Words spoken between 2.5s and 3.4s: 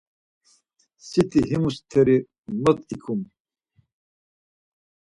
mot ikum.